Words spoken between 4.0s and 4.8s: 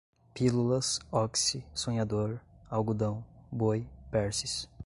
perces